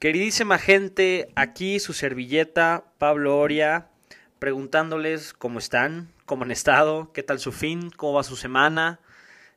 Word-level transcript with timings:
Queridísima 0.00 0.56
gente, 0.56 1.28
aquí 1.34 1.78
su 1.78 1.92
servilleta, 1.92 2.86
Pablo 2.96 3.38
Oria, 3.38 3.90
preguntándoles 4.38 5.34
cómo 5.34 5.58
están, 5.58 6.10
cómo 6.24 6.44
han 6.44 6.50
estado, 6.50 7.12
qué 7.12 7.22
tal 7.22 7.38
su 7.38 7.52
fin, 7.52 7.90
cómo 7.90 8.14
va 8.14 8.22
su 8.22 8.34
semana. 8.34 8.98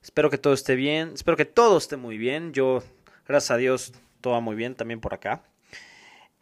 Espero 0.02 0.30
que 0.30 0.38
todo 0.38 0.54
esté 0.54 0.76
bien, 0.76 1.12
espero 1.14 1.38
que 1.38 1.46
todo 1.46 1.78
esté 1.78 1.96
muy 1.96 2.18
bien. 2.18 2.52
Yo, 2.52 2.84
gracias 3.26 3.52
a 3.52 3.56
Dios, 3.56 3.94
todo 4.20 4.34
va 4.34 4.42
muy 4.42 4.58
bien 4.58 4.76
también 4.76 5.00
por 5.00 5.14
acá. 5.14 5.46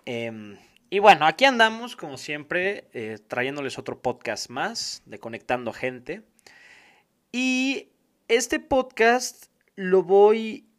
Em, 0.05 0.57
y 0.89 0.97
bueno, 0.97 1.27
aquí 1.27 1.45
andamos, 1.45 1.95
como 1.95 2.17
siempre, 2.17 2.89
eh, 2.93 3.19
trayéndoles 3.27 3.77
otro 3.77 4.01
podcast 4.01 4.49
más 4.49 5.03
de 5.05 5.19
Conectando 5.19 5.73
Gente. 5.73 6.23
Y 7.31 7.89
este 8.27 8.59
podcast 8.59 9.45
lo 9.75 10.01
voy 10.01 10.70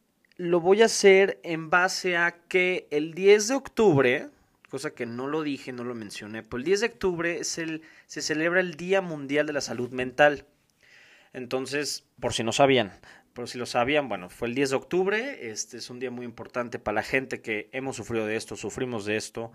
lo 0.43 0.61
voy 0.61 0.83
a 0.83 0.87
hacer 0.87 1.39
en 1.45 1.71
base 1.71 2.17
a 2.17 2.33
que 2.49 2.89
el 2.91 3.15
10 3.15 3.47
de 3.47 3.55
octubre, 3.55 4.29
cosa 4.69 4.91
que 4.91 5.07
no 5.07 5.29
lo 5.29 5.45
dije, 5.45 5.73
no 5.73 5.85
lo 5.85 5.95
mencioné, 5.95 6.43
pero 6.43 6.59
el 6.59 6.65
10 6.65 6.81
de 6.81 6.87
octubre 6.89 7.39
es 7.39 7.59
el, 7.59 7.83
se 8.07 8.23
celebra 8.23 8.59
el 8.59 8.75
Día 8.75 9.01
Mundial 9.03 9.47
de 9.47 9.53
la 9.53 9.61
Salud 9.61 9.91
Mental. 9.91 10.45
Entonces, 11.33 12.09
por 12.19 12.33
si 12.33 12.43
no 12.43 12.51
sabían, 12.51 12.93
por 13.35 13.49
si 13.49 13.57
lo 13.57 13.67
sabían, 13.67 14.09
bueno, 14.09 14.31
fue 14.31 14.49
el 14.49 14.57
10 14.57 14.71
de 14.71 14.77
octubre, 14.77 15.49
este 15.49 15.77
es 15.77 15.91
un 15.91 16.01
día 16.01 16.11
muy 16.11 16.27
importante 16.27 16.81
para 16.81 16.97
la 16.97 17.03
gente 17.05 17.41
que 17.41 17.69
hemos 17.71 17.95
sufrido 17.95 18.27
de 18.27 18.35
esto, 18.35 18.57
sufrimos 18.57 19.05
de 19.05 19.19
esto, 19.19 19.53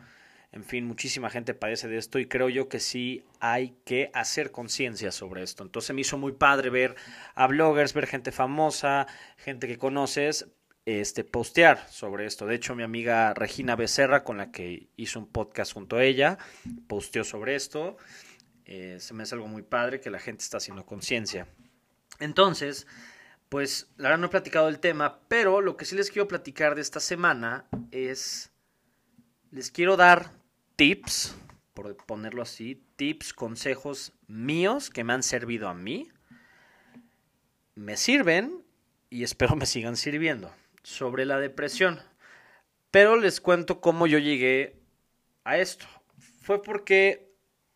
en 0.53 0.63
fin, 0.63 0.87
muchísima 0.87 1.29
gente 1.29 1.53
padece 1.53 1.89
de 1.89 1.97
esto 1.97 2.17
y 2.19 2.27
creo 2.27 2.47
yo 2.47 2.69
que 2.69 2.79
sí 2.79 3.25
hay 3.41 3.75
que 3.83 4.09
hacer 4.13 4.51
conciencia 4.51 5.11
sobre 5.11 5.43
esto. 5.43 5.63
Entonces 5.63 5.93
me 5.93 6.01
hizo 6.01 6.17
muy 6.17 6.31
padre 6.31 6.69
ver 6.69 6.95
a 7.35 7.45
bloggers, 7.47 7.93
ver 7.93 8.07
gente 8.07 8.31
famosa, 8.31 9.07
gente 9.35 9.67
que 9.67 9.77
conoces, 9.77 10.47
este, 10.87 11.25
postear 11.25 11.85
sobre 11.89 12.25
esto. 12.25 12.45
De 12.45 12.55
hecho, 12.55 12.73
mi 12.73 12.81
amiga 12.81 13.33
Regina 13.33 13.75
Becerra, 13.75 14.23
con 14.23 14.37
la 14.37 14.53
que 14.53 14.87
hizo 14.95 15.19
un 15.19 15.27
podcast 15.27 15.73
junto 15.73 15.97
a 15.97 16.03
ella, 16.05 16.37
posteó 16.87 17.25
sobre 17.25 17.55
esto. 17.55 17.97
Eh, 18.63 18.95
se 19.01 19.13
me 19.13 19.23
hace 19.23 19.35
algo 19.35 19.49
muy 19.49 19.63
padre 19.63 19.99
que 19.99 20.09
la 20.09 20.19
gente 20.19 20.45
está 20.45 20.57
haciendo 20.57 20.85
conciencia. 20.85 21.45
Entonces, 22.21 22.87
pues 23.49 23.91
la 23.97 24.07
verdad 24.07 24.19
no 24.19 24.27
he 24.27 24.29
platicado 24.29 24.69
el 24.69 24.79
tema, 24.79 25.19
pero 25.27 25.59
lo 25.59 25.75
que 25.75 25.83
sí 25.83 25.93
les 25.93 26.09
quiero 26.09 26.29
platicar 26.29 26.73
de 26.73 26.81
esta 26.81 27.01
semana 27.01 27.65
es, 27.91 28.53
les 29.51 29.71
quiero 29.71 29.97
dar 29.97 30.31
tips, 30.77 31.35
por 31.73 31.97
ponerlo 31.97 32.43
así, 32.43 32.81
tips, 32.95 33.33
consejos 33.33 34.13
míos 34.27 34.89
que 34.89 35.03
me 35.03 35.11
han 35.11 35.23
servido 35.23 35.67
a 35.67 35.73
mí, 35.73 36.09
me 37.75 37.97
sirven 37.97 38.63
y 39.09 39.23
espero 39.23 39.53
me 39.57 39.65
sigan 39.65 39.97
sirviendo 39.97 40.49
sobre 40.87 41.25
la 41.25 41.37
depresión. 41.37 41.99
Pero 42.91 43.17
les 43.17 43.41
cuento 43.41 43.81
cómo 43.81 44.07
yo 44.07 44.19
llegué 44.19 44.77
a 45.43 45.57
esto. 45.57 45.85
Fue 46.41 46.63
porque 46.63 47.27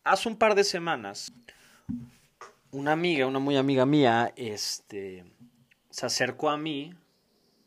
hace 0.02 0.30
un 0.30 0.36
par 0.36 0.54
de 0.54 0.64
semanas 0.64 1.30
una 2.70 2.92
amiga, 2.92 3.26
una 3.26 3.38
muy 3.38 3.58
amiga 3.58 3.84
mía, 3.84 4.32
este, 4.34 5.26
se 5.90 6.06
acercó 6.06 6.48
a 6.48 6.56
mí. 6.56 6.94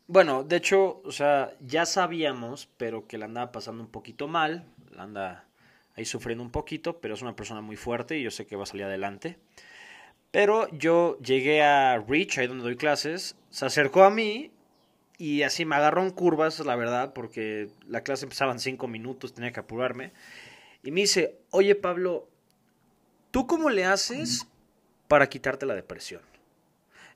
Bueno, 0.08 0.42
de 0.42 0.56
hecho, 0.56 1.00
o 1.04 1.12
sea, 1.12 1.54
ya 1.60 1.86
sabíamos, 1.86 2.68
pero 2.76 3.06
que 3.06 3.16
la 3.16 3.26
andaba 3.26 3.52
pasando 3.52 3.84
un 3.84 3.90
poquito 3.90 4.26
mal, 4.26 4.64
la 4.90 5.04
anda 5.04 5.44
ahí 5.94 6.04
sufriendo 6.04 6.42
un 6.42 6.50
poquito, 6.50 6.98
pero 6.98 7.14
es 7.14 7.22
una 7.22 7.36
persona 7.36 7.60
muy 7.60 7.76
fuerte 7.76 8.18
y 8.18 8.24
yo 8.24 8.32
sé 8.32 8.46
que 8.46 8.56
va 8.56 8.64
a 8.64 8.66
salir 8.66 8.84
adelante. 8.84 9.38
Pero 10.32 10.68
yo 10.70 11.18
llegué 11.20 11.62
a 11.62 11.98
Reach, 11.98 12.38
ahí 12.38 12.48
donde 12.48 12.64
doy 12.64 12.76
clases, 12.76 13.36
se 13.50 13.64
acercó 13.64 14.02
a 14.02 14.10
mí 14.10 14.50
y 15.18 15.42
así 15.42 15.64
me 15.64 15.76
agarró 15.76 16.02
en 16.02 16.10
curvas, 16.10 16.60
la 16.60 16.76
verdad, 16.76 17.12
porque 17.12 17.68
la 17.88 18.02
clase 18.02 18.24
empezaba 18.24 18.52
en 18.52 18.58
cinco 18.58 18.86
minutos, 18.86 19.34
tenía 19.34 19.52
que 19.52 19.60
apurarme. 19.60 20.12
Y 20.82 20.90
me 20.90 21.02
dice, 21.02 21.38
oye 21.50 21.74
Pablo, 21.74 22.28
¿tú 23.30 23.46
cómo 23.46 23.70
le 23.70 23.84
haces 23.84 24.46
para 25.08 25.28
quitarte 25.28 25.66
la 25.66 25.74
depresión? 25.74 26.20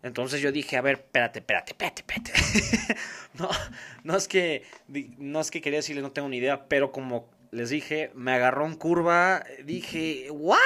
Entonces 0.02 0.40
yo 0.40 0.50
dije, 0.50 0.78
a 0.78 0.80
ver, 0.80 0.96
espérate, 0.96 1.40
espérate, 1.40 1.72
espérate, 1.72 2.00
espérate. 2.00 2.32
no, 3.34 3.50
no, 4.02 4.16
es 4.16 4.28
que, 4.28 4.64
no 5.18 5.40
es 5.40 5.50
que 5.50 5.60
quería 5.60 5.80
decirle, 5.80 6.00
no 6.00 6.12
tengo 6.12 6.28
ni 6.28 6.38
idea, 6.38 6.68
pero 6.68 6.90
como 6.90 7.28
les 7.50 7.68
dije, 7.68 8.10
me 8.14 8.32
agarró 8.32 8.66
en 8.66 8.76
curva, 8.76 9.44
dije, 9.64 10.28
¿what? 10.30 10.58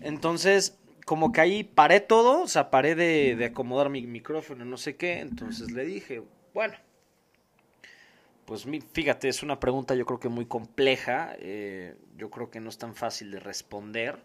Entonces 0.00 0.78
como 1.04 1.32
que 1.32 1.40
ahí 1.40 1.64
paré 1.64 2.00
todo, 2.00 2.42
o 2.42 2.48
sea, 2.48 2.68
paré 2.68 2.96
de, 2.96 3.36
de, 3.36 3.44
acomodar 3.46 3.90
mi 3.90 4.04
micrófono, 4.08 4.64
no 4.64 4.76
sé 4.76 4.96
qué, 4.96 5.20
entonces 5.20 5.70
le 5.70 5.84
dije, 5.84 6.22
bueno, 6.56 6.74
pues 8.46 8.66
fíjate, 8.92 9.28
es 9.28 9.42
una 9.42 9.60
pregunta 9.60 9.94
yo 9.94 10.06
creo 10.06 10.18
que 10.18 10.30
muy 10.30 10.46
compleja, 10.46 11.36
eh, 11.38 11.98
yo 12.16 12.30
creo 12.30 12.50
que 12.50 12.60
no 12.60 12.70
es 12.70 12.78
tan 12.78 12.94
fácil 12.94 13.30
de 13.30 13.40
responder. 13.40 14.18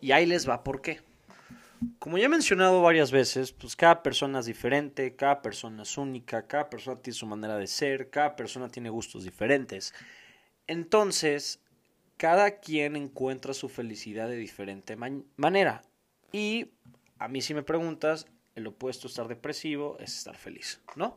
Y 0.00 0.12
ahí 0.12 0.24
les 0.24 0.48
va, 0.48 0.64
¿por 0.64 0.80
qué? 0.80 1.02
Como 1.98 2.16
ya 2.16 2.24
he 2.24 2.28
mencionado 2.30 2.80
varias 2.80 3.10
veces, 3.10 3.52
pues 3.52 3.76
cada 3.76 4.02
persona 4.02 4.38
es 4.38 4.46
diferente, 4.46 5.14
cada 5.14 5.42
persona 5.42 5.82
es 5.82 5.98
única, 5.98 6.46
cada 6.46 6.70
persona 6.70 7.02
tiene 7.02 7.14
su 7.14 7.26
manera 7.26 7.58
de 7.58 7.66
ser, 7.66 8.08
cada 8.08 8.34
persona 8.34 8.70
tiene 8.70 8.88
gustos 8.88 9.24
diferentes. 9.24 9.92
Entonces, 10.66 11.60
cada 12.16 12.60
quien 12.60 12.96
encuentra 12.96 13.52
su 13.52 13.68
felicidad 13.68 14.26
de 14.26 14.36
diferente 14.36 14.96
manera. 15.36 15.82
Y 16.32 16.70
a 17.18 17.28
mí 17.28 17.42
si 17.42 17.52
me 17.52 17.62
preguntas, 17.62 18.26
el 18.60 18.66
opuesto 18.68 19.06
a 19.06 19.10
estar 19.10 19.28
depresivo 19.28 19.96
es 19.98 20.16
estar 20.16 20.36
feliz, 20.36 20.80
¿no? 20.96 21.16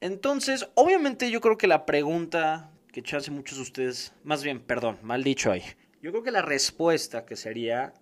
Entonces, 0.00 0.68
obviamente 0.74 1.30
yo 1.30 1.40
creo 1.40 1.58
que 1.58 1.66
la 1.66 1.84
pregunta 1.84 2.70
que 2.92 3.02
chance 3.02 3.30
muchos 3.30 3.58
de 3.58 3.62
ustedes, 3.62 4.14
más 4.24 4.42
bien, 4.42 4.60
perdón, 4.60 4.98
mal 5.02 5.22
dicho 5.22 5.50
ahí. 5.50 5.62
Yo 6.00 6.10
creo 6.10 6.22
que 6.22 6.30
la 6.30 6.42
respuesta 6.42 7.26
que 7.26 7.36
sería 7.36 7.92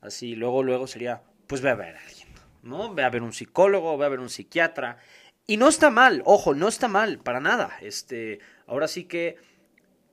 así, 0.00 0.34
luego, 0.34 0.62
luego 0.62 0.86
sería, 0.86 1.22
pues 1.46 1.60
ve 1.62 1.70
a 1.70 1.74
ver 1.74 1.96
a 1.96 2.00
alguien, 2.00 2.28
¿no? 2.62 2.92
Ve 2.94 3.04
a 3.04 3.10
ver 3.10 3.22
un 3.22 3.32
psicólogo, 3.32 3.96
ve 3.96 4.06
a 4.06 4.10
ver 4.10 4.20
un 4.20 4.28
psiquiatra. 4.28 4.98
Y 5.46 5.56
no 5.56 5.68
está 5.68 5.90
mal, 5.90 6.22
ojo, 6.24 6.54
no 6.54 6.68
está 6.68 6.88
mal, 6.88 7.18
para 7.18 7.40
nada. 7.40 7.78
Este, 7.80 8.40
ahora 8.66 8.88
sí 8.88 9.04
que 9.04 9.36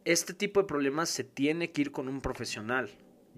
este 0.06 0.34
tipo 0.34 0.62
de 0.62 0.68
problemas 0.68 1.10
se 1.10 1.24
tiene 1.24 1.72
que 1.72 1.82
ir 1.82 1.92
con 1.92 2.08
un 2.08 2.22
profesional. 2.22 2.92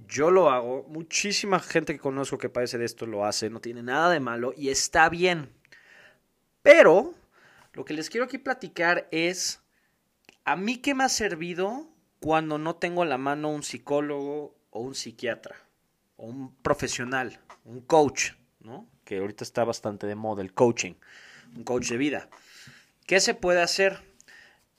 Yo 0.07 0.29
lo 0.29 0.49
hago, 0.49 0.85
muchísima 0.89 1.59
gente 1.59 1.93
que 1.93 1.99
conozco 1.99 2.37
que 2.37 2.49
padece 2.49 2.77
de 2.77 2.85
esto 2.85 3.05
lo 3.05 3.25
hace, 3.25 3.49
no 3.49 3.61
tiene 3.61 3.81
nada 3.81 4.09
de 4.09 4.19
malo 4.19 4.53
y 4.55 4.69
está 4.69 5.09
bien. 5.09 5.49
Pero 6.61 7.13
lo 7.73 7.85
que 7.85 7.93
les 7.93 8.09
quiero 8.09 8.25
aquí 8.25 8.37
platicar 8.37 9.07
es 9.11 9.61
a 10.43 10.55
mí 10.55 10.77
qué 10.77 10.93
me 10.93 11.05
ha 11.05 11.09
servido 11.09 11.87
cuando 12.19 12.57
no 12.57 12.75
tengo 12.75 13.03
a 13.03 13.05
la 13.05 13.17
mano 13.17 13.49
un 13.49 13.63
psicólogo 13.63 14.55
o 14.69 14.79
un 14.81 14.95
psiquiatra 14.95 15.55
o 16.17 16.25
un 16.25 16.55
profesional, 16.55 17.39
un 17.63 17.81
coach, 17.81 18.31
¿no? 18.59 18.87
Que 19.03 19.19
ahorita 19.19 19.43
está 19.43 19.63
bastante 19.63 20.07
de 20.07 20.15
moda 20.15 20.41
el 20.41 20.53
coaching, 20.53 20.93
un 21.55 21.63
coach 21.63 21.89
de 21.89 21.97
vida. 21.97 22.29
¿Qué 23.05 23.19
se 23.19 23.33
puede 23.33 23.61
hacer? 23.61 24.01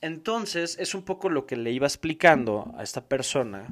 Entonces 0.00 0.76
es 0.78 0.94
un 0.94 1.04
poco 1.04 1.30
lo 1.30 1.46
que 1.46 1.56
le 1.56 1.72
iba 1.72 1.86
explicando 1.86 2.74
a 2.76 2.82
esta 2.82 3.06
persona 3.06 3.68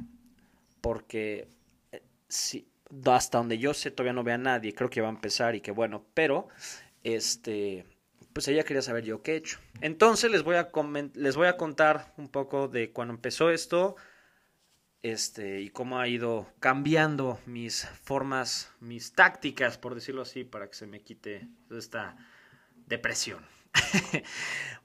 porque 0.85 1.47
eh, 1.91 2.03
si, 2.27 2.69
hasta 3.05 3.39
donde 3.39 3.57
yo 3.57 3.73
sé 3.73 3.89
todavía 3.89 4.13
no 4.13 4.23
ve 4.23 4.33
a 4.33 4.37
nadie, 4.37 4.75
creo 4.75 4.87
que 4.87 5.01
va 5.01 5.07
a 5.07 5.09
empezar 5.09 5.55
y 5.55 5.61
que 5.61 5.71
bueno, 5.71 6.05
pero 6.13 6.47
este 7.03 7.87
pues 8.33 8.47
ella 8.49 8.63
quería 8.63 8.83
saber 8.83 9.03
yo 9.03 9.23
qué 9.23 9.31
he 9.31 9.35
hecho. 9.37 9.57
Entonces 9.81 10.29
les 10.29 10.43
voy 10.43 10.57
a 10.57 10.69
les 11.15 11.35
voy 11.35 11.47
a 11.47 11.57
contar 11.57 12.13
un 12.17 12.29
poco 12.29 12.67
de 12.67 12.91
cuando 12.91 13.15
empezó 13.15 13.49
esto 13.49 13.95
este 15.01 15.61
y 15.61 15.71
cómo 15.71 15.97
ha 15.97 16.07
ido 16.07 16.53
cambiando 16.59 17.39
mis 17.47 17.87
formas, 18.03 18.71
mis 18.79 19.11
tácticas, 19.13 19.79
por 19.79 19.95
decirlo 19.95 20.21
así, 20.21 20.43
para 20.43 20.67
que 20.67 20.75
se 20.75 20.85
me 20.85 21.01
quite 21.01 21.47
esta 21.71 22.15
depresión. 22.85 23.43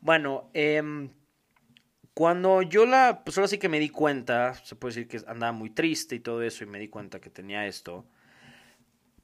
bueno, 0.00 0.50
eh, 0.55 1.11
cuando 2.14 2.62
yo 2.62 2.86
la, 2.86 3.22
pues 3.24 3.38
ahora 3.38 3.48
sí 3.48 3.58
que 3.58 3.68
me 3.68 3.78
di 3.78 3.88
cuenta, 3.88 4.54
se 4.54 4.76
puede 4.76 4.94
decir 4.94 5.08
que 5.08 5.30
andaba 5.30 5.52
muy 5.52 5.70
triste 5.70 6.14
y 6.16 6.20
todo 6.20 6.42
eso, 6.42 6.64
y 6.64 6.66
me 6.66 6.78
di 6.78 6.88
cuenta 6.88 7.20
que 7.20 7.30
tenía 7.30 7.66
esto, 7.66 8.06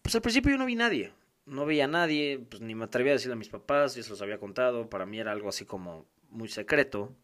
pues 0.02 0.14
al 0.14 0.22
principio 0.22 0.52
yo 0.52 0.58
no 0.58 0.66
vi 0.66 0.76
nadie, 0.76 1.12
no 1.46 1.66
veía 1.66 1.84
a 1.84 1.88
nadie, 1.88 2.38
pues 2.48 2.62
ni 2.62 2.74
me 2.74 2.84
atrevía 2.84 3.12
a 3.12 3.16
decirle 3.16 3.34
a 3.34 3.36
mis 3.36 3.48
papás, 3.48 3.94
ya 3.94 4.02
se 4.02 4.10
los 4.10 4.22
había 4.22 4.38
contado, 4.38 4.88
para 4.88 5.06
mí 5.06 5.18
era 5.18 5.32
algo 5.32 5.48
así 5.48 5.64
como 5.64 6.06
muy 6.30 6.48
secreto. 6.48 7.14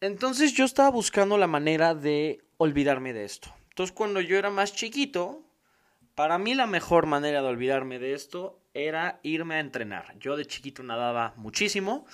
Entonces 0.00 0.52
yo 0.52 0.64
estaba 0.64 0.90
buscando 0.90 1.38
la 1.38 1.46
manera 1.46 1.94
de 1.94 2.44
olvidarme 2.56 3.12
de 3.12 3.24
esto. 3.24 3.52
Entonces 3.70 3.94
cuando 3.94 4.20
yo 4.20 4.36
era 4.36 4.50
más 4.50 4.72
chiquito, 4.72 5.42
para 6.14 6.38
mí 6.38 6.54
la 6.54 6.66
mejor 6.66 7.06
manera 7.06 7.42
de 7.42 7.48
olvidarme 7.48 7.98
de 7.98 8.12
esto 8.14 8.60
era 8.74 9.18
irme 9.22 9.56
a 9.56 9.60
entrenar. 9.60 10.16
Yo 10.18 10.36
de 10.36 10.46
chiquito 10.46 10.82
nadaba 10.82 11.32
muchísimo, 11.36 12.06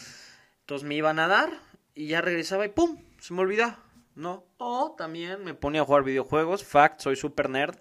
entonces 0.61 0.87
me 0.87 0.95
iba 0.95 1.11
a 1.11 1.15
nadar 1.15 1.51
y 1.95 2.09
ya 2.09 2.21
regresaba 2.21 2.67
y 2.67 2.71
¡pum! 2.71 3.03
Se 3.19 3.33
me 3.33 3.43
olvidaba, 3.43 3.83
¿no? 4.15 4.45
O 4.59 4.95
también 4.97 5.45
me 5.45 5.55
ponía 5.55 5.83
a 5.83 5.85
jugar 5.85 6.05
videojuegos. 6.05 6.65
Fact, 6.65 7.01
soy 7.01 7.17
super 7.17 7.49
nerd 7.49 7.77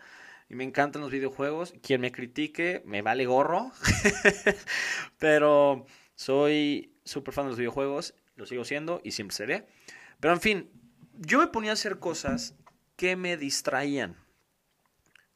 y 0.49 0.55
me 0.55 0.63
encantan 0.63 1.01
los 1.01 1.11
videojuegos. 1.11 1.73
Quien 1.81 2.01
me 2.01 2.11
critique, 2.11 2.83
me 2.85 3.01
vale 3.01 3.25
gorro. 3.25 3.71
Pero 5.17 5.85
soy 6.15 6.95
súper 7.03 7.33
fan 7.33 7.45
de 7.45 7.51
los 7.51 7.59
videojuegos. 7.59 8.13
lo 8.35 8.45
sigo 8.45 8.63
siendo 8.65 9.01
y 9.03 9.11
siempre 9.11 9.35
seré. 9.35 9.67
Pero 10.19 10.33
en 10.33 10.41
fin, 10.41 10.71
yo 11.13 11.39
me 11.39 11.47
ponía 11.47 11.71
a 11.71 11.73
hacer 11.73 11.99
cosas 11.99 12.55
que 12.95 13.15
me 13.15 13.37
distraían, 13.37 14.15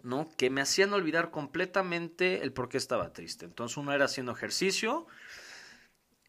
¿no? 0.02 0.30
Que 0.38 0.50
me 0.50 0.62
hacían 0.62 0.94
olvidar 0.94 1.32
completamente 1.32 2.44
el 2.44 2.54
por 2.54 2.70
qué 2.70 2.78
estaba 2.78 3.12
triste. 3.12 3.46
Entonces 3.46 3.78
uno 3.78 3.94
era 3.94 4.06
haciendo 4.06 4.32
ejercicio, 4.32 5.08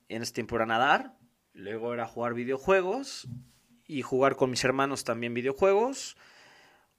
en 0.08 0.22
ese 0.22 0.32
tiempo 0.32 0.56
era 0.56 0.66
nadar, 0.66 1.14
luego 1.52 1.94
era 1.94 2.06
jugar 2.06 2.34
videojuegos 2.34 3.28
y 3.86 4.02
jugar 4.02 4.36
con 4.36 4.50
mis 4.50 4.62
hermanos 4.64 5.04
también 5.04 5.34
videojuegos. 5.34 6.16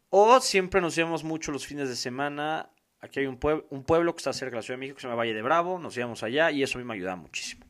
O 0.09 0.39
siempre 0.41 0.81
nos 0.81 0.97
íbamos 0.97 1.23
mucho 1.23 1.51
los 1.51 1.67
fines 1.67 1.87
de 1.87 1.95
semana. 1.95 2.71
Aquí 2.99 3.19
hay 3.19 3.27
un, 3.27 3.39
un 3.69 3.83
pueblo 3.83 4.13
que 4.13 4.19
está 4.19 4.33
cerca 4.33 4.51
de 4.51 4.57
la 4.57 4.61
Ciudad 4.63 4.77
de 4.77 4.79
México 4.79 4.95
que 4.95 5.01
se 5.01 5.07
llama 5.07 5.19
Valle 5.19 5.33
de 5.33 5.41
Bravo. 5.41 5.79
Nos 5.79 5.95
íbamos 5.95 6.23
allá 6.23 6.51
y 6.51 6.63
eso 6.63 6.77
a 6.77 6.81
mí 6.81 6.87
me 6.87 6.95
ayudaba 6.95 7.15
muchísimo. 7.15 7.65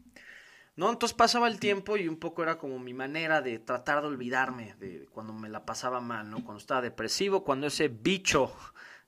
¿No? 0.78 0.90
Entonces 0.90 1.14
pasaba 1.14 1.50
el 1.50 1.60
tiempo 1.60 1.98
y 1.98 2.08
un 2.08 2.18
poco 2.18 2.42
era 2.42 2.58
como 2.58 2.80
mi 2.80 2.94
manera 2.94 3.42
de 3.42 3.60
tratar 3.60 4.02
de 4.02 4.08
olvidarme 4.08 4.76
de 4.80 5.08
cuando 5.12 5.34
me 5.34 5.50
la 5.50 5.66
pasaba 5.66 6.00
mal, 6.00 6.30
¿no? 6.30 6.38
Cuando 6.46 6.60
estaba 6.60 6.82
depresivo, 6.82 7.44
cuando 7.44 7.68
ese 7.68 7.90
bicho 7.90 8.56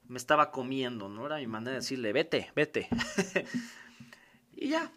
me 0.10 0.18
estaba 0.18 0.52
comiendo, 0.52 1.08
¿no? 1.08 1.26
Era 1.26 1.38
mi 1.38 1.48
manera 1.48 1.72
de 1.72 1.78
decirle, 1.78 2.12
vete, 2.12 2.52
vete. 2.54 2.90
y 4.52 4.68
ya. 4.68 4.92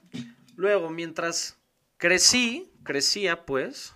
Luego, 0.57 0.91
mientras 0.91 1.64
crecí, 2.05 2.71
crecía 2.83 3.47
pues, 3.47 3.95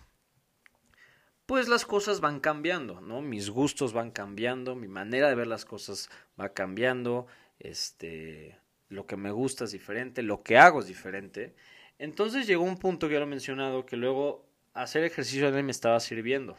pues 1.44 1.68
las 1.68 1.84
cosas 1.84 2.22
van 2.22 2.40
cambiando, 2.40 3.02
¿no? 3.02 3.20
Mis 3.20 3.50
gustos 3.50 3.92
van 3.92 4.12
cambiando, 4.12 4.74
mi 4.74 4.88
manera 4.88 5.28
de 5.28 5.34
ver 5.34 5.46
las 5.46 5.66
cosas 5.66 6.08
va 6.40 6.54
cambiando, 6.54 7.26
este, 7.58 8.58
lo 8.88 9.06
que 9.06 9.18
me 9.18 9.30
gusta 9.30 9.64
es 9.64 9.72
diferente, 9.72 10.22
lo 10.22 10.42
que 10.42 10.56
hago 10.56 10.80
es 10.80 10.86
diferente. 10.86 11.54
Entonces 11.98 12.46
llegó 12.46 12.64
un 12.64 12.78
punto 12.78 13.08
que 13.08 13.12
ya 13.12 13.20
lo 13.20 13.26
he 13.26 13.28
mencionado, 13.28 13.84
que 13.84 13.98
luego 13.98 14.48
hacer 14.72 15.04
ejercicio 15.04 15.46
a 15.46 15.50
mí 15.50 15.62
me 15.62 15.70
estaba 15.70 16.00
sirviendo. 16.00 16.56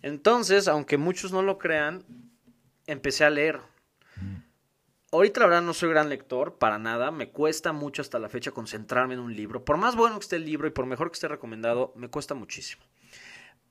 Entonces, 0.00 0.68
aunque 0.68 0.96
muchos 0.96 1.32
no 1.32 1.42
lo 1.42 1.58
crean, 1.58 2.04
empecé 2.86 3.24
a 3.24 3.30
leer. 3.30 3.58
Ahorita 5.12 5.40
la 5.40 5.46
verdad 5.46 5.62
no 5.62 5.74
soy 5.74 5.90
gran 5.90 6.08
lector, 6.08 6.58
para 6.58 6.78
nada, 6.78 7.10
me 7.10 7.30
cuesta 7.30 7.72
mucho 7.72 8.02
hasta 8.02 8.18
la 8.18 8.28
fecha 8.28 8.50
concentrarme 8.50 9.14
en 9.14 9.20
un 9.20 9.34
libro. 9.34 9.64
Por 9.64 9.76
más 9.76 9.96
bueno 9.96 10.18
que 10.18 10.24
esté 10.24 10.36
el 10.36 10.44
libro 10.44 10.66
y 10.66 10.72
por 10.72 10.86
mejor 10.86 11.10
que 11.10 11.14
esté 11.14 11.28
recomendado, 11.28 11.92
me 11.96 12.08
cuesta 12.08 12.34
muchísimo. 12.34 12.84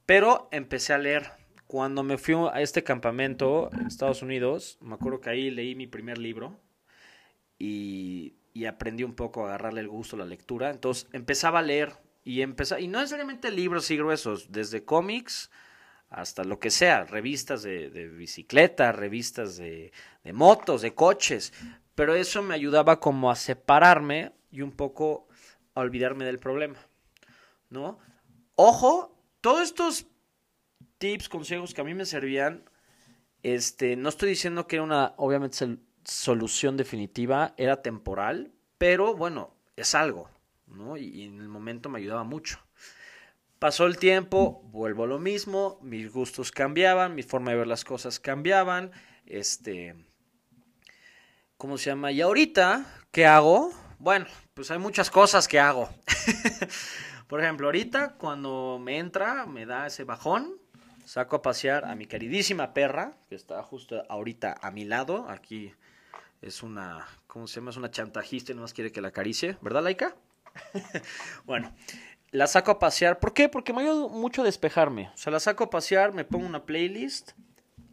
Pero 0.06 0.48
empecé 0.52 0.94
a 0.94 0.98
leer. 0.98 1.32
Cuando 1.68 2.04
me 2.04 2.18
fui 2.18 2.36
a 2.36 2.62
este 2.62 2.84
campamento 2.84 3.70
en 3.74 3.88
Estados 3.88 4.22
Unidos, 4.22 4.78
me 4.82 4.94
acuerdo 4.94 5.20
que 5.20 5.32
ahí 5.32 5.50
leí 5.50 5.76
mi 5.76 5.88
primer 5.88 6.20
libro 6.20 6.60
y 7.58 8.36
y 8.56 8.66
aprendí 8.66 9.04
un 9.04 9.16
poco 9.16 9.44
a 9.44 9.50
agarrarle 9.50 9.82
el 9.82 9.90
gusto 9.90 10.16
a 10.16 10.20
la 10.20 10.26
lectura. 10.26 10.72
Entonces 10.72 11.08
empezaba 11.12 11.60
a 11.60 11.62
leer 11.62 11.98
y 12.24 12.42
empezaba, 12.42 12.80
y 12.80 12.88
no 12.88 13.00
necesariamente 13.00 13.52
libros 13.52 13.84
así 13.84 13.98
gruesos, 13.98 14.52
desde 14.52 14.86
cómics 14.86 15.52
hasta 16.10 16.44
lo 16.44 16.60
que 16.60 16.70
sea, 16.70 17.04
revistas 17.04 17.64
de, 17.64 17.90
bicicleta, 18.10 18.92
revistas 18.92 19.58
de, 19.58 19.92
de, 20.24 20.34
motos, 20.34 20.82
de 20.82 20.94
coches, 20.94 21.54
pero 21.96 22.16
eso 22.16 22.42
me 22.42 22.54
ayudaba 22.54 23.00
como 23.00 23.32
a 23.32 23.36
separarme 23.36 24.34
y 24.52 24.62
un 24.62 24.72
poco 24.72 25.28
a 25.74 25.82
olvidarme 25.82 26.26
del 26.26 26.40
problema, 26.40 26.78
¿no? 27.70 28.00
Ojo, 28.56 29.18
todos 29.42 29.62
estos 29.62 30.08
tips, 30.98 31.30
consejos 31.30 31.74
que 31.74 31.82
a 31.82 31.84
mí 31.84 31.94
me 31.94 32.06
servían, 32.06 32.64
este, 33.44 33.96
no 33.96 34.10
estoy 34.10 34.30
diciendo 34.30 34.68
que 34.68 34.78
era 34.78 34.84
una, 34.84 35.14
obviamente 35.18 35.78
solución 36.04 36.78
definitiva, 36.78 37.54
era 37.58 37.82
temporal, 37.82 38.52
pero 38.78 39.16
bueno, 39.16 39.54
es 39.76 39.96
algo, 39.96 40.30
¿no? 40.68 40.98
Y, 40.98 41.24
en 41.24 41.40
el 41.40 41.50
momento 41.50 41.90
me 41.90 42.00
ayudaba 42.00 42.24
mucho. 42.24 42.60
Pasó 43.66 43.88
el 43.88 43.98
tiempo, 43.98 44.62
vuelvo 44.66 45.06
a 45.06 45.08
lo 45.08 45.18
mismo, 45.18 45.80
mis 45.82 46.14
gustos 46.14 46.52
cambiaban, 46.52 47.16
mi 47.16 47.24
forma 47.24 47.50
de 47.50 47.58
ver 47.58 47.66
las 47.66 47.84
cosas 47.84 48.20
cambiaban, 48.20 48.92
este, 49.26 49.96
¿cómo 51.58 51.80
se 51.80 51.90
llama? 51.90 52.12
Y 52.12 52.22
ahorita, 52.22 52.86
¿qué 53.10 53.26
hago? 53.26 53.72
Bueno, 53.98 54.28
pues 54.54 54.70
hay 54.70 54.78
muchas 54.78 55.10
cosas 55.10 55.48
que 55.48 55.60
hago. 55.60 55.90
Por 57.28 57.42
ejemplo, 57.42 57.66
ahorita 57.66 58.18
cuando 58.20 58.80
me 58.80 59.00
entra, 59.00 59.48
me 59.48 59.66
da 59.66 59.88
ese 59.88 60.04
bajón, 60.04 60.60
saco 61.04 61.38
a 61.38 61.42
pasear 61.42 61.86
a 61.86 61.96
mi 61.96 62.06
queridísima 62.06 62.72
perra, 62.72 63.18
que 63.30 63.34
está 63.34 63.64
justo 63.64 64.04
ahorita 64.10 64.58
a 64.62 64.70
mi 64.70 64.86
lado, 64.86 65.28
aquí 65.28 65.74
es 66.44 66.62
una, 66.62 67.08
¿cómo 67.26 67.48
se 67.48 67.56
llama? 67.56 67.72
Es 67.72 67.78
una 67.78 67.90
chantajista 67.90 68.52
y 68.52 68.56
no 68.56 68.62
más 68.62 68.76
quiere 68.76 68.92
que 68.92 69.02
la 69.02 69.08
acaricie, 69.08 69.58
¿verdad, 69.62 69.82
Laika? 69.82 70.16
bueno, 71.46 71.74
la 72.36 72.48
saco 72.48 72.72
a 72.72 72.80
pasear. 72.80 73.20
¿Por 73.20 73.34
qué? 73.34 73.50
Porque 73.50 73.74
me 73.74 73.82
ayuda 73.82 74.08
mucho 74.10 74.42
a 74.42 74.46
despejarme. 74.46 75.10
O 75.14 75.18
sea, 75.18 75.32
la 75.32 75.40
saco 75.40 75.64
a 75.64 75.70
pasear, 75.70 76.14
me 76.14 76.26
pongo 76.26 76.46
una 76.46 76.66
playlist 76.66 77.32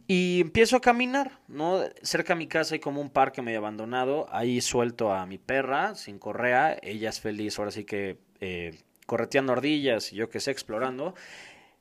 y 0.05 0.41
empiezo 0.41 0.75
a 0.75 0.81
caminar, 0.81 1.39
¿no? 1.47 1.81
Cerca 2.01 2.33
de 2.33 2.39
mi 2.39 2.47
casa 2.47 2.75
hay 2.75 2.79
como 2.79 2.99
un 2.99 3.09
parque 3.09 3.41
medio 3.41 3.59
abandonado. 3.59 4.27
Ahí 4.31 4.59
suelto 4.59 5.13
a 5.13 5.25
mi 5.25 5.37
perra 5.37 5.95
sin 5.95 6.19
correa. 6.19 6.77
Ella 6.81 7.09
es 7.09 7.21
feliz, 7.21 7.57
ahora 7.57 7.71
sí 7.71 7.85
que 7.85 8.17
eh, 8.41 8.77
correteando 9.05 9.53
ardillas 9.53 10.11
y 10.11 10.17
yo 10.17 10.29
que 10.29 10.41
sé, 10.41 10.51
explorando. 10.51 11.15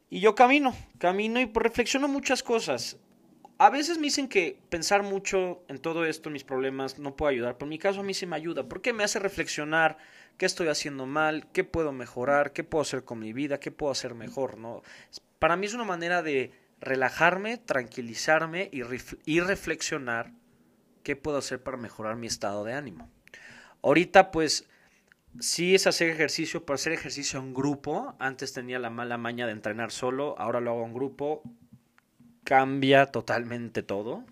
Y 0.09 0.21
yo 0.21 0.35
camino, 0.35 0.73
camino 0.99 1.41
y 1.41 1.51
reflexiono 1.53 2.07
muchas 2.07 2.43
cosas. 2.45 2.99
A 3.59 3.71
veces 3.71 3.99
me 3.99 4.05
dicen 4.05 4.29
que 4.29 4.59
pensar 4.69 5.03
mucho 5.03 5.63
en 5.69 5.79
todo 5.79 6.05
esto, 6.05 6.29
en 6.29 6.35
mis 6.35 6.45
problemas, 6.45 6.99
no 6.99 7.17
puede 7.17 7.35
ayudar. 7.35 7.55
Pero 7.55 7.67
en 7.67 7.71
mi 7.71 7.79
caso 7.79 8.01
a 8.01 8.03
mí 8.05 8.15
sí 8.15 8.27
me 8.27 8.37
ayuda, 8.37 8.69
porque 8.69 8.93
me 8.93 9.05
hace 9.05 9.19
reflexionar 9.19 9.99
qué 10.37 10.47
estoy 10.47 10.69
haciendo 10.69 11.07
mal, 11.07 11.47
qué 11.53 11.65
puedo 11.65 11.93
mejorar, 11.93 12.53
qué 12.53 12.65
puedo 12.65 12.83
hacer 12.83 13.05
con 13.05 13.19
mi 13.19 13.33
vida, 13.33 13.61
qué 13.61 13.71
puedo 13.71 13.93
hacer 13.93 14.15
mejor, 14.15 14.59
¿no? 14.59 14.83
Para 15.39 15.57
mí 15.57 15.67
es 15.67 15.75
una 15.75 15.85
manera 15.85 16.23
de 16.23 16.53
relajarme, 16.81 17.59
tranquilizarme 17.59 18.69
y, 18.73 18.83
y 19.25 19.41
reflexionar 19.41 20.33
qué 21.03 21.17
puedo 21.17 21.39
hacer 21.39 21.63
para 21.63 21.77
mejorar 21.77 22.17
mi 22.17 22.27
estado 22.27 22.65
de 22.65 22.75
ánimo. 22.75 23.11
Ahorita 23.83 24.31
pues 24.31 24.69
sí 25.41 25.75
es 25.75 25.87
hacer 25.87 26.11
ejercicio, 26.11 26.65
pero 26.65 26.75
hacer 26.75 26.93
ejercicio 26.93 27.41
en 27.41 27.55
grupo. 27.55 28.15
Antes 28.19 28.53
tenía 28.53 28.79
la 28.79 28.91
mala 28.91 29.19
maña 29.19 29.47
de 29.47 29.53
entrenar 29.53 29.91
solo, 29.91 30.35
ahora 30.39 30.61
lo 30.61 30.71
hago 30.71 30.85
en 30.85 30.95
grupo 30.95 31.43
cambia 32.45 33.07
totalmente 33.07 33.83
todo. 33.83 34.25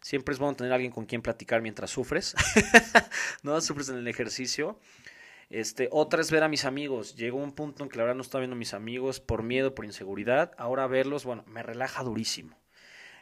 Siempre 0.00 0.34
es 0.34 0.38
bueno 0.38 0.56
tener 0.56 0.72
alguien 0.72 0.92
con 0.92 1.06
quien 1.06 1.22
platicar 1.22 1.62
mientras 1.62 1.90
sufres, 1.90 2.34
no 3.42 3.60
sufres 3.60 3.88
en 3.88 3.96
el 3.96 4.08
ejercicio. 4.08 4.78
Este, 5.52 5.90
otra 5.92 6.22
es 6.22 6.30
ver 6.30 6.42
a 6.42 6.48
mis 6.48 6.64
amigos. 6.64 7.14
Llegó 7.14 7.36
un 7.36 7.52
punto 7.52 7.84
en 7.84 7.90
que 7.90 7.98
la 7.98 8.04
verdad 8.04 8.16
no 8.16 8.22
estaba 8.22 8.40
viendo 8.40 8.56
a 8.56 8.58
mis 8.58 8.72
amigos 8.72 9.20
por 9.20 9.42
miedo, 9.42 9.74
por 9.74 9.84
inseguridad. 9.84 10.52
Ahora 10.56 10.86
verlos, 10.86 11.26
bueno, 11.26 11.44
me 11.46 11.62
relaja 11.62 12.02
durísimo. 12.02 12.58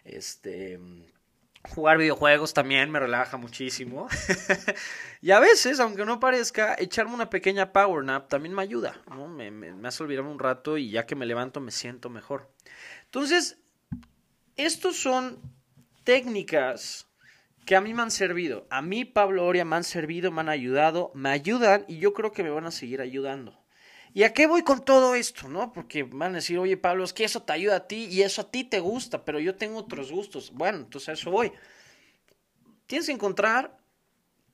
Este, 0.04 0.78
jugar 1.74 1.98
videojuegos 1.98 2.54
también 2.54 2.88
me 2.92 3.00
relaja 3.00 3.36
muchísimo. 3.36 4.06
y 5.20 5.32
a 5.32 5.40
veces, 5.40 5.80
aunque 5.80 6.04
no 6.04 6.20
parezca, 6.20 6.76
echarme 6.78 7.14
una 7.14 7.30
pequeña 7.30 7.72
power 7.72 8.04
nap 8.04 8.28
también 8.28 8.54
me 8.54 8.62
ayuda. 8.62 9.02
Me, 9.36 9.50
me, 9.50 9.74
me 9.74 9.88
hace 9.88 10.04
un 10.04 10.38
rato 10.38 10.78
y 10.78 10.88
ya 10.88 11.06
que 11.06 11.16
me 11.16 11.26
levanto 11.26 11.60
me 11.60 11.72
siento 11.72 12.10
mejor. 12.10 12.48
Entonces, 13.06 13.58
estos 14.54 14.96
son 14.96 15.40
técnicas 16.04 17.09
que 17.64 17.76
a 17.76 17.80
mí 17.80 17.94
me 17.94 18.02
han 18.02 18.10
servido. 18.10 18.66
A 18.70 18.82
mí, 18.82 19.04
Pablo 19.04 19.46
Oria, 19.46 19.64
me 19.64 19.76
han 19.76 19.84
servido, 19.84 20.30
me 20.30 20.40
han 20.40 20.48
ayudado, 20.48 21.12
me 21.14 21.30
ayudan 21.30 21.84
y 21.88 21.98
yo 21.98 22.12
creo 22.12 22.32
que 22.32 22.42
me 22.42 22.50
van 22.50 22.66
a 22.66 22.70
seguir 22.70 23.00
ayudando. 23.00 23.60
¿Y 24.12 24.24
a 24.24 24.32
qué 24.32 24.46
voy 24.46 24.62
con 24.62 24.84
todo 24.84 25.14
esto? 25.14 25.48
¿No? 25.48 25.72
Porque 25.72 26.02
van 26.02 26.32
a 26.32 26.36
decir, 26.36 26.58
oye, 26.58 26.76
Pablo, 26.76 27.04
es 27.04 27.12
que 27.12 27.24
eso 27.24 27.42
te 27.42 27.52
ayuda 27.52 27.76
a 27.76 27.86
ti 27.86 28.06
y 28.06 28.22
eso 28.22 28.42
a 28.42 28.50
ti 28.50 28.64
te 28.64 28.80
gusta, 28.80 29.24
pero 29.24 29.38
yo 29.38 29.54
tengo 29.54 29.78
otros 29.78 30.10
gustos. 30.10 30.50
Bueno, 30.52 30.78
entonces 30.78 31.10
a 31.10 31.12
eso 31.12 31.30
voy. 31.30 31.52
Tienes 32.86 33.06
que 33.06 33.12
encontrar 33.12 33.78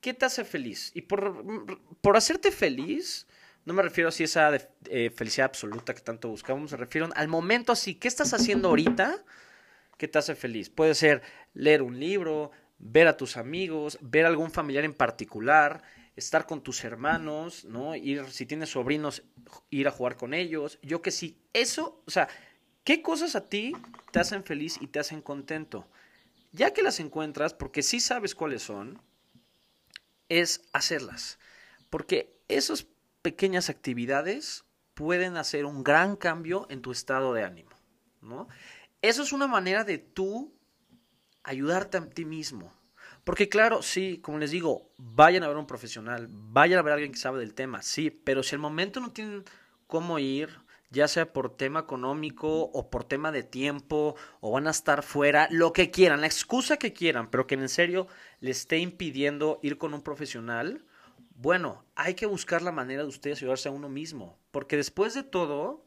qué 0.01 0.13
te 0.13 0.27
hace 0.27 0.45
feliz. 0.45 0.91
Y 0.95 1.03
por, 1.03 1.81
por 2.03 2.19
hacerte 2.19 2.53
feliz, 2.53 3.27
no 3.65 3.73
me 3.73 3.83
refiero 3.83 4.09
así 4.09 4.25
a 4.25 4.27
esa 4.27 4.57
eh, 4.91 5.11
felicidad 5.11 5.47
absoluta 5.47 5.95
que 5.95 6.03
tanto 6.03 6.29
buscamos, 6.29 6.71
me 6.73 6.77
refiero 6.77 7.09
al 7.15 7.29
momento 7.29 7.73
así. 7.73 7.95
¿Qué 7.95 8.09
estás 8.09 8.35
haciendo 8.35 8.69
ahorita? 8.69 9.25
¿Qué 9.97 10.07
te 10.07 10.19
hace 10.19 10.35
feliz. 10.35 10.69
Puede 10.69 10.95
ser 10.95 11.23
leer 11.55 11.81
un 11.81 11.99
libro, 11.99 12.51
ver 12.79 13.09
a 13.09 13.17
tus 13.17 13.37
amigos, 13.37 13.99
ver 14.01 14.25
a 14.25 14.29
algún 14.29 14.51
familiar 14.51 14.85
en 14.85 14.95
particular, 14.95 15.83
estar 16.17 16.47
con 16.47 16.63
tus 16.63 16.85
hermanos, 16.85 17.65
¿no? 17.65 17.95
Ir, 17.95 18.31
si 18.31 18.47
tienes 18.47 18.71
sobrinos, 18.71 19.23
ir 19.71 19.87
a 19.89 19.91
jugar 19.91 20.17
con 20.17 20.35
ellos. 20.35 20.79
Yo 20.83 21.03
que 21.03 21.11
sí, 21.11 21.39
eso, 21.53 22.03
o 22.07 22.11
sea, 22.11 22.29
¿qué 22.85 23.03
cosas 23.03 23.37
a 23.37 23.49
ti 23.49 23.73
te 24.13 24.21
hacen 24.21 24.45
feliz 24.45 24.79
y 24.81 24.89
te 24.89 24.99
hacen 24.99 25.21
contento? 25.21 25.89
Ya 26.53 26.73
que 26.73 26.83
las 26.83 27.01
encuentras, 27.01 27.53
porque 27.53 27.83
sí 27.83 28.01
sabes 28.01 28.35
cuáles 28.35 28.63
son, 28.63 29.01
es 30.29 30.63
hacerlas. 30.73 31.39
Porque 31.91 32.41
esas 32.49 32.87
pequeñas 33.23 33.69
actividades 33.69 34.65
pueden 34.95 35.37
hacer 35.37 35.67
un 35.67 35.85
gran 35.85 36.17
cambio 36.17 36.67
en 36.71 36.81
tu 36.81 36.93
estado 36.93 37.35
de 37.35 37.45
ánimo, 37.45 37.71
¿no? 38.23 38.49
Eso 39.03 39.23
es 39.23 39.33
una 39.33 39.47
manera 39.47 39.85
de 39.85 39.99
tú 39.99 40.56
ayudarte 41.47 41.97
a 41.97 42.07
ti 42.11 42.25
mismo. 42.25 42.73
Porque 43.25 43.49
claro, 43.49 43.83
sí, 43.83 44.19
como 44.19 44.39
les 44.39 44.51
digo, 44.51 44.91
vayan 44.99 45.43
a 45.43 45.49
ver 45.49 45.57
a 45.57 45.61
un 45.61 45.67
profesional, 45.67 46.29
vayan 46.31 46.79
a 46.79 46.83
ver 46.83 46.93
a 46.93 46.95
alguien 46.95 47.13
que 47.13 47.19
sabe 47.19 47.41
del 47.41 47.55
tema, 47.55 47.83
sí, 47.83 48.11
pero 48.11 48.43
si 48.43 48.55
al 48.55 48.61
momento 48.61 49.01
no 49.01 49.11
tienen 49.11 49.45
cómo 49.87 50.19
ir, 50.19 50.51
ya 50.91 51.09
sea 51.09 51.33
por 51.33 51.57
tema 51.57 51.81
económico 51.81 52.63
o 52.63 52.91
por 52.91 53.05
tema 53.05 53.33
de 53.33 53.43
tiempo, 53.43 54.15
o 54.41 54.53
van 54.53 54.69
a 54.69 54.71
estar 54.71 55.03
fuera, 55.03 55.49
lo 55.51 55.73
que 55.73 55.91
quieran, 55.91 56.21
la 56.21 56.29
excusa 56.29 56.77
que 56.77 56.93
quieran, 56.93 57.31
pero 57.31 57.47
que 57.47 57.55
en 57.55 57.69
serio 57.69 58.07
le 58.41 58.51
esté 58.51 58.79
impidiendo 58.79 59.59
ir 59.63 59.79
con 59.79 59.95
un 59.95 60.03
profesional, 60.03 60.85
bueno, 61.35 61.85
hay 61.97 62.15
que 62.15 62.27
buscar 62.27 62.63
la 62.63 62.73
manera 62.73 63.03
de 63.03 63.09
ustedes 63.09 63.39
ayudarse 63.39 63.69
a 63.69 63.73
uno 63.73 63.89
mismo, 63.89 64.39
porque 64.51 64.77
después 64.77 65.15
de 65.15 65.23
todo, 65.23 65.85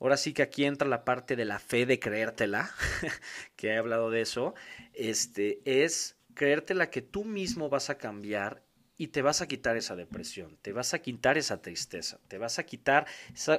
ahora 0.00 0.16
sí 0.16 0.32
que 0.32 0.42
aquí 0.42 0.64
entra 0.64 0.88
la 0.88 1.04
parte 1.04 1.36
de 1.36 1.44
la 1.44 1.58
fe 1.58 1.86
de 1.86 1.98
creértela, 1.98 2.70
que 3.56 3.68
he 3.68 3.76
hablado 3.76 4.10
de 4.10 4.20
eso, 4.20 4.54
este, 4.94 5.60
es 5.64 6.16
creértela 6.34 6.90
que 6.90 7.02
tú 7.02 7.24
mismo 7.24 7.68
vas 7.68 7.90
a 7.90 7.98
cambiar 7.98 8.62
y 8.96 9.08
te 9.08 9.22
vas 9.22 9.40
a 9.40 9.46
quitar 9.46 9.76
esa 9.76 9.96
depresión, 9.96 10.58
te 10.60 10.72
vas 10.72 10.92
a 10.92 10.98
quitar 11.00 11.38
esa 11.38 11.62
tristeza, 11.62 12.18
te 12.28 12.38
vas 12.38 12.58
a 12.58 12.64
quitar 12.64 13.06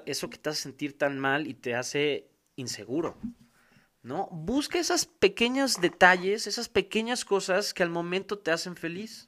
eso 0.06 0.30
que 0.30 0.38
te 0.38 0.50
hace 0.50 0.64
sentir 0.64 0.98
tan 0.98 1.18
mal 1.18 1.48
y 1.48 1.54
te 1.54 1.76
hace 1.76 2.30
inseguro. 2.56 3.18
¿No? 4.02 4.30
Busca 4.32 4.80
esos 4.80 5.06
pequeños 5.06 5.82
detalles, 5.82 6.48
esas 6.48 6.70
pequeñas 6.70 7.26
cosas 7.26 7.74
que 7.74 7.84
al 7.84 7.90
momento 7.90 8.40
te 8.40 8.52
hacen 8.52 8.78
feliz. 8.78 9.28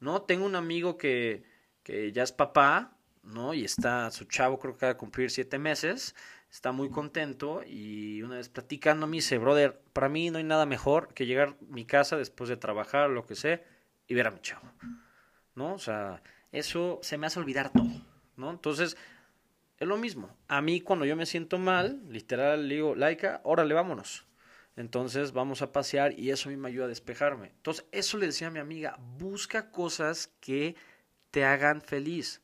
¿No? 0.00 0.22
Tengo 0.22 0.44
un 0.44 0.56
amigo 0.56 0.98
que, 0.98 1.44
que 1.84 2.10
ya 2.10 2.24
es 2.24 2.32
papá, 2.32 2.91
¿no? 3.22 3.54
Y 3.54 3.64
está, 3.64 4.10
su 4.10 4.24
chavo 4.24 4.58
creo 4.58 4.76
que 4.76 4.86
va 4.86 4.92
a 4.92 4.96
cumplir 4.96 5.30
siete 5.30 5.58
meses, 5.58 6.14
está 6.50 6.72
muy 6.72 6.90
contento 6.90 7.62
y 7.66 8.22
una 8.22 8.36
vez 8.36 8.48
platicando 8.48 9.06
me 9.06 9.16
dice, 9.16 9.38
brother, 9.38 9.80
para 9.92 10.08
mí 10.08 10.30
no 10.30 10.38
hay 10.38 10.44
nada 10.44 10.66
mejor 10.66 11.14
que 11.14 11.26
llegar 11.26 11.48
a 11.48 11.56
mi 11.68 11.84
casa 11.84 12.16
después 12.16 12.48
de 12.50 12.56
trabajar, 12.56 13.10
lo 13.10 13.26
que 13.26 13.34
sea, 13.34 13.62
y 14.06 14.14
ver 14.14 14.26
a 14.26 14.30
mi 14.30 14.40
chavo. 14.40 14.70
¿no? 15.54 15.74
O 15.74 15.78
sea, 15.78 16.22
eso 16.50 16.98
se 17.02 17.18
me 17.18 17.26
hace 17.26 17.38
olvidar 17.38 17.72
todo, 17.72 17.90
¿no? 18.36 18.50
Entonces, 18.50 18.96
es 19.78 19.88
lo 19.88 19.96
mismo. 19.96 20.36
A 20.48 20.62
mí 20.62 20.80
cuando 20.80 21.04
yo 21.04 21.16
me 21.16 21.26
siento 21.26 21.58
mal, 21.58 22.02
literal 22.08 22.68
le 22.68 22.74
digo, 22.76 22.94
Laika, 22.94 23.40
órale, 23.44 23.74
vámonos. 23.74 24.26
Entonces 24.76 25.32
vamos 25.32 25.60
a 25.60 25.72
pasear 25.72 26.18
y 26.18 26.30
eso 26.30 26.48
a 26.48 26.52
mí 26.52 26.56
me 26.56 26.68
ayuda 26.68 26.86
a 26.86 26.88
despejarme. 26.88 27.48
Entonces, 27.48 27.84
eso 27.92 28.16
le 28.16 28.26
decía 28.26 28.48
a 28.48 28.50
mi 28.50 28.58
amiga, 28.58 28.96
busca 29.18 29.70
cosas 29.70 30.30
que 30.40 30.76
te 31.30 31.44
hagan 31.44 31.82
feliz. 31.82 32.40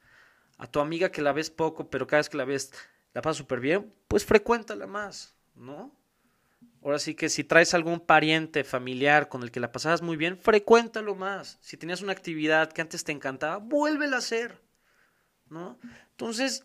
A 0.58 0.66
tu 0.66 0.80
amiga 0.80 1.10
que 1.10 1.22
la 1.22 1.32
ves 1.32 1.50
poco, 1.50 1.88
pero 1.88 2.06
cada 2.06 2.20
vez 2.20 2.28
que 2.28 2.36
la 2.36 2.44
ves 2.44 2.72
la 3.14 3.22
pasa 3.22 3.38
súper 3.38 3.60
bien, 3.60 3.92
pues 4.06 4.24
frecuéntala 4.24 4.86
más, 4.86 5.34
¿no? 5.54 5.96
Ahora 6.82 6.98
sí 6.98 7.14
que 7.14 7.28
si 7.28 7.42
traes 7.42 7.74
algún 7.74 8.00
pariente 8.00 8.62
familiar 8.64 9.28
con 9.28 9.42
el 9.42 9.50
que 9.50 9.60
la 9.60 9.72
pasabas 9.72 10.02
muy 10.02 10.16
bien, 10.16 10.38
frecuéntalo 10.38 11.14
más. 11.14 11.58
Si 11.60 11.76
tenías 11.76 12.02
una 12.02 12.12
actividad 12.12 12.72
que 12.72 12.80
antes 12.80 13.04
te 13.04 13.12
encantaba, 13.12 13.56
vuélvela 13.58 14.16
a 14.16 14.20
hacer. 14.20 14.60
¿No? 15.48 15.78
Entonces, 16.10 16.64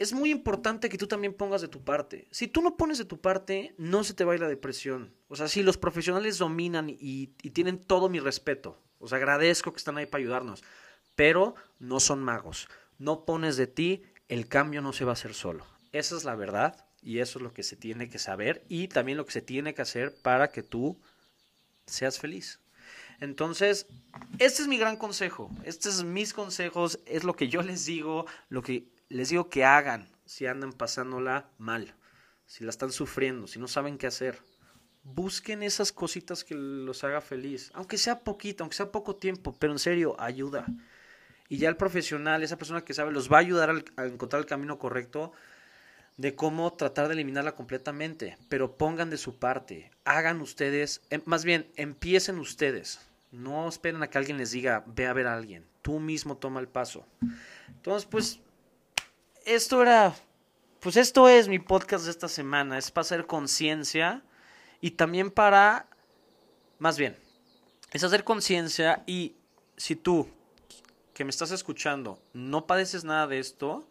es 0.00 0.14
muy 0.14 0.30
importante 0.30 0.88
que 0.88 0.96
tú 0.96 1.06
también 1.06 1.34
pongas 1.34 1.60
de 1.60 1.68
tu 1.68 1.84
parte. 1.84 2.26
Si 2.30 2.48
tú 2.48 2.62
no 2.62 2.78
pones 2.78 2.96
de 2.96 3.04
tu 3.04 3.20
parte, 3.20 3.74
no 3.76 4.02
se 4.02 4.14
te 4.14 4.24
va 4.24 4.32
a 4.32 4.34
ir 4.36 4.40
la 4.40 4.48
depresión. 4.48 5.14
O 5.28 5.36
sea, 5.36 5.46
si 5.46 5.62
los 5.62 5.76
profesionales 5.76 6.38
dominan 6.38 6.88
y, 6.88 7.26
tienen 7.52 7.78
todo 7.78 8.08
mi 8.08 8.18
respeto, 8.18 8.82
os 8.98 9.12
agradezco 9.12 9.72
que 9.72 9.76
están 9.76 9.98
ahí 9.98 10.06
para 10.06 10.22
ayudarnos, 10.22 10.64
pero 11.16 11.54
no 11.78 12.00
son 12.00 12.22
magos. 12.22 12.66
No 13.00 13.24
pones 13.24 13.56
de 13.56 13.66
ti, 13.66 14.02
el 14.28 14.46
cambio 14.46 14.82
no 14.82 14.92
se 14.92 15.06
va 15.06 15.12
a 15.12 15.14
hacer 15.14 15.32
solo. 15.32 15.66
Esa 15.90 16.16
es 16.16 16.24
la 16.24 16.34
verdad 16.34 16.84
y 17.00 17.20
eso 17.20 17.38
es 17.38 17.42
lo 17.42 17.54
que 17.54 17.62
se 17.62 17.74
tiene 17.74 18.10
que 18.10 18.18
saber 18.18 18.62
y 18.68 18.88
también 18.88 19.16
lo 19.16 19.24
que 19.24 19.32
se 19.32 19.40
tiene 19.40 19.72
que 19.72 19.80
hacer 19.80 20.14
para 20.20 20.50
que 20.50 20.62
tú 20.62 21.00
seas 21.86 22.18
feliz. 22.18 22.60
Entonces, 23.18 23.86
este 24.38 24.60
es 24.60 24.68
mi 24.68 24.76
gran 24.76 24.98
consejo. 24.98 25.50
Estos 25.64 25.94
son 25.94 26.12
mis 26.12 26.34
consejos, 26.34 27.00
es 27.06 27.24
lo 27.24 27.34
que 27.34 27.48
yo 27.48 27.62
les 27.62 27.86
digo, 27.86 28.26
lo 28.50 28.60
que 28.60 28.86
les 29.08 29.30
digo 29.30 29.48
que 29.48 29.64
hagan 29.64 30.06
si 30.26 30.44
andan 30.44 30.74
pasándola 30.74 31.48
mal, 31.56 31.94
si 32.44 32.64
la 32.64 32.70
están 32.70 32.92
sufriendo, 32.92 33.46
si 33.46 33.58
no 33.58 33.66
saben 33.66 33.96
qué 33.96 34.08
hacer. 34.08 34.42
Busquen 35.04 35.62
esas 35.62 35.90
cositas 35.90 36.44
que 36.44 36.54
los 36.54 37.02
haga 37.02 37.22
feliz, 37.22 37.70
aunque 37.72 37.96
sea 37.96 38.20
poquito, 38.20 38.62
aunque 38.62 38.76
sea 38.76 38.92
poco 38.92 39.16
tiempo, 39.16 39.56
pero 39.58 39.72
en 39.72 39.78
serio, 39.78 40.16
ayuda. 40.20 40.66
Y 41.50 41.58
ya 41.58 41.68
el 41.68 41.76
profesional, 41.76 42.44
esa 42.44 42.56
persona 42.56 42.84
que 42.84 42.94
sabe, 42.94 43.10
los 43.10 43.30
va 43.30 43.38
a 43.38 43.40
ayudar 43.40 43.82
a 43.96 44.06
encontrar 44.06 44.40
el 44.40 44.46
camino 44.46 44.78
correcto 44.78 45.32
de 46.16 46.36
cómo 46.36 46.72
tratar 46.74 47.08
de 47.08 47.14
eliminarla 47.14 47.56
completamente, 47.56 48.38
pero 48.48 48.76
pongan 48.76 49.10
de 49.10 49.16
su 49.16 49.36
parte, 49.36 49.90
hagan 50.04 50.40
ustedes, 50.42 51.02
em, 51.10 51.22
más 51.24 51.44
bien, 51.44 51.68
empiecen 51.74 52.38
ustedes, 52.38 53.00
no 53.32 53.68
esperen 53.68 54.00
a 54.00 54.08
que 54.08 54.18
alguien 54.18 54.38
les 54.38 54.52
diga, 54.52 54.84
ve 54.86 55.08
a 55.08 55.12
ver 55.12 55.26
a 55.26 55.34
alguien, 55.34 55.66
tú 55.82 55.98
mismo 55.98 56.36
toma 56.36 56.60
el 56.60 56.68
paso. 56.68 57.04
Entonces, 57.66 58.08
pues, 58.08 58.38
esto 59.44 59.82
era, 59.82 60.14
pues 60.78 60.96
esto 60.96 61.28
es 61.28 61.48
mi 61.48 61.58
podcast 61.58 62.04
de 62.04 62.12
esta 62.12 62.28
semana, 62.28 62.78
es 62.78 62.92
para 62.92 63.02
hacer 63.02 63.26
conciencia 63.26 64.22
y 64.80 64.92
también 64.92 65.32
para, 65.32 65.88
más 66.78 66.96
bien, 66.96 67.16
es 67.90 68.04
hacer 68.04 68.22
conciencia 68.22 69.02
y 69.04 69.34
si 69.76 69.96
tú, 69.96 70.28
que 71.20 71.24
me 71.26 71.28
estás 71.28 71.50
escuchando, 71.50 72.18
no 72.32 72.66
padeces 72.66 73.04
nada 73.04 73.26
de 73.26 73.40
esto, 73.40 73.86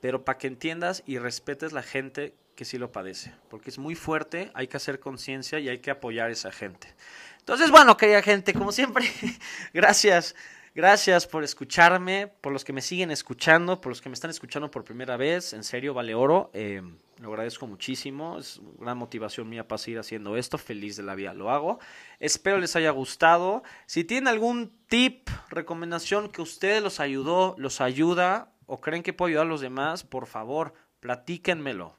pero 0.00 0.24
para 0.24 0.38
que 0.38 0.46
entiendas 0.46 1.02
y 1.04 1.18
respetes 1.18 1.72
la 1.72 1.82
gente 1.82 2.32
que 2.56 2.64
sí 2.64 2.78
lo 2.78 2.92
padece, 2.92 3.34
porque 3.50 3.68
es 3.68 3.76
muy 3.76 3.94
fuerte, 3.94 4.50
hay 4.54 4.68
que 4.68 4.78
hacer 4.78 5.00
conciencia 5.00 5.58
y 5.58 5.68
hay 5.68 5.80
que 5.80 5.90
apoyar 5.90 6.30
a 6.30 6.32
esa 6.32 6.50
gente. 6.50 6.94
Entonces, 7.40 7.70
bueno, 7.70 7.98
querida 7.98 8.22
gente, 8.22 8.54
como 8.54 8.72
siempre, 8.72 9.04
gracias, 9.74 10.34
gracias 10.74 11.26
por 11.26 11.44
escucharme, 11.44 12.26
por 12.26 12.52
los 12.52 12.64
que 12.64 12.72
me 12.72 12.80
siguen 12.80 13.10
escuchando, 13.10 13.80
por 13.80 13.90
los 13.90 14.00
que 14.00 14.08
me 14.08 14.14
están 14.14 14.30
escuchando 14.30 14.70
por 14.70 14.84
primera 14.84 15.16
vez, 15.16 15.52
en 15.52 15.64
serio, 15.64 15.94
vale 15.94 16.14
oro, 16.14 16.50
eh, 16.54 16.82
lo 17.20 17.28
agradezco 17.30 17.66
muchísimo, 17.66 18.38
es 18.38 18.60
una 18.78 18.94
motivación 18.94 19.48
mía 19.48 19.66
para 19.66 19.78
seguir 19.78 19.98
haciendo 19.98 20.36
esto, 20.36 20.58
feliz 20.58 20.96
de 20.96 21.02
la 21.02 21.14
vida 21.14 21.34
lo 21.34 21.50
hago. 21.50 21.80
Espero 22.20 22.58
les 22.58 22.76
haya 22.76 22.90
gustado. 22.90 23.62
Si 23.86 24.04
tienen 24.04 24.28
algún 24.28 24.72
tip, 24.86 25.28
recomendación 25.50 26.28
que 26.30 26.42
ustedes 26.42 26.82
los 26.82 27.00
ayudó, 27.00 27.54
los 27.58 27.80
ayuda, 27.80 28.52
o 28.66 28.80
creen 28.80 29.02
que 29.02 29.12
puedo 29.12 29.28
ayudar 29.28 29.46
a 29.46 29.48
los 29.48 29.60
demás, 29.60 30.04
por 30.04 30.26
favor, 30.26 30.74
platíquenmelo. 31.00 31.96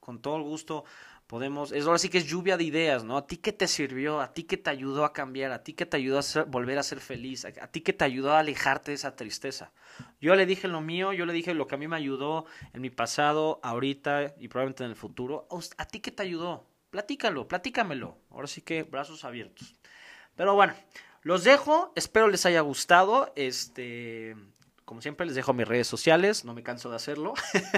Con 0.00 0.20
todo 0.20 0.36
el 0.36 0.42
gusto 0.42 0.84
podemos, 1.30 1.70
es 1.70 1.86
ahora 1.86 2.00
sí 2.00 2.08
que 2.08 2.18
es 2.18 2.26
lluvia 2.26 2.56
de 2.56 2.64
ideas, 2.64 3.04
¿no? 3.04 3.16
A 3.16 3.24
ti 3.24 3.36
que 3.36 3.52
te 3.52 3.68
sirvió, 3.68 4.20
a 4.20 4.32
ti 4.32 4.42
que 4.42 4.56
te 4.56 4.68
ayudó 4.68 5.04
a 5.04 5.12
cambiar, 5.12 5.52
a 5.52 5.62
ti 5.62 5.74
que 5.74 5.86
te 5.86 5.96
ayudó 5.96 6.18
a 6.18 6.42
volver 6.48 6.76
a 6.76 6.82
ser 6.82 6.98
feliz, 6.98 7.44
a, 7.44 7.52
ti 7.68 7.82
que 7.82 7.92
te 7.92 8.04
ayudó 8.04 8.32
a 8.32 8.40
alejarte 8.40 8.90
de 8.90 8.96
esa 8.96 9.14
tristeza. 9.14 9.70
Yo 10.20 10.34
le 10.34 10.44
dije 10.44 10.66
lo 10.66 10.80
mío, 10.80 11.12
yo 11.12 11.26
le 11.26 11.32
dije 11.32 11.54
lo 11.54 11.68
que 11.68 11.76
a 11.76 11.78
mí 11.78 11.86
me 11.86 11.94
ayudó 11.94 12.46
en 12.72 12.80
mi 12.80 12.90
pasado, 12.90 13.60
ahorita 13.62 14.34
y 14.40 14.48
probablemente 14.48 14.82
en 14.82 14.90
el 14.90 14.96
futuro. 14.96 15.46
A 15.76 15.84
ti 15.84 16.00
que 16.00 16.10
te 16.10 16.24
ayudó, 16.24 16.66
platícalo, 16.90 17.46
platícamelo. 17.46 18.18
Ahora 18.30 18.48
sí 18.48 18.60
que 18.60 18.82
brazos 18.82 19.24
abiertos. 19.24 19.76
Pero 20.34 20.56
bueno, 20.56 20.74
los 21.22 21.44
dejo, 21.44 21.92
espero 21.94 22.26
les 22.26 22.44
haya 22.44 22.60
gustado. 22.62 23.32
Este, 23.36 24.34
como 24.90 25.02
siempre, 25.02 25.24
les 25.24 25.36
dejo 25.36 25.52
mis 25.52 25.68
redes 25.68 25.86
sociales, 25.86 26.44
no 26.44 26.52
me 26.52 26.64
canso 26.64 26.90
de 26.90 26.96
hacerlo. 26.96 27.34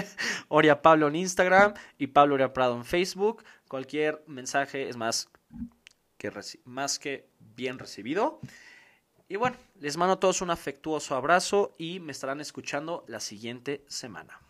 Oria 0.47 0.81
Pablo 0.81 1.09
en 1.09 1.15
Instagram 1.15 1.75
y 1.99 2.07
Pablo 2.07 2.33
Oria 2.33 2.53
Prado 2.53 2.75
en 2.75 2.83
Facebook. 2.85 3.43
Cualquier 3.67 4.23
mensaje 4.25 4.89
es 4.89 4.97
más 4.97 5.29
que, 6.17 6.31
más 6.65 6.97
que 6.97 7.29
bien 7.37 7.77
recibido. 7.77 8.39
Y 9.29 9.35
bueno, 9.35 9.57
les 9.79 9.95
mando 9.95 10.13
a 10.13 10.19
todos 10.19 10.41
un 10.41 10.49
afectuoso 10.49 11.13
abrazo 11.13 11.75
y 11.77 11.99
me 11.99 12.11
estarán 12.11 12.41
escuchando 12.41 13.05
la 13.07 13.19
siguiente 13.19 13.85
semana. 13.87 14.42